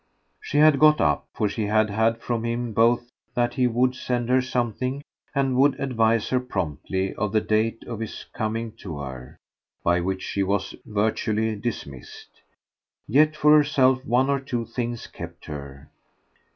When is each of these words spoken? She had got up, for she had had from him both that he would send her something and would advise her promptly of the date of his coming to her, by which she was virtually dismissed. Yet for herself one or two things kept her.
She 0.41 0.57
had 0.57 0.79
got 0.79 0.99
up, 0.99 1.27
for 1.31 1.47
she 1.47 1.65
had 1.67 1.91
had 1.91 2.17
from 2.23 2.43
him 2.43 2.73
both 2.73 3.11
that 3.35 3.53
he 3.53 3.67
would 3.67 3.93
send 3.93 4.29
her 4.29 4.41
something 4.41 5.03
and 5.35 5.55
would 5.57 5.79
advise 5.79 6.29
her 6.29 6.39
promptly 6.39 7.13
of 7.13 7.31
the 7.31 7.39
date 7.39 7.83
of 7.83 7.99
his 7.99 8.25
coming 8.33 8.71
to 8.77 8.97
her, 8.97 9.37
by 9.83 9.99
which 10.01 10.23
she 10.23 10.41
was 10.41 10.73
virtually 10.87 11.55
dismissed. 11.55 12.41
Yet 13.07 13.35
for 13.35 13.55
herself 13.55 14.03
one 14.03 14.27
or 14.27 14.39
two 14.39 14.65
things 14.65 15.05
kept 15.05 15.45
her. 15.45 15.91